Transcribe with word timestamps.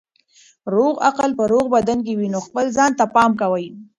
روغ 0.75 0.95
عقل 1.07 1.29
په 1.39 1.43
روغ 1.53 1.65
بدن 1.75 1.97
کې 2.05 2.13
وي 2.19 2.27
نو 2.33 2.39
خپل 2.47 2.65
ځان 2.77 2.91
ته 2.99 3.05
پام 3.15 3.31
کوئ. 3.41 3.65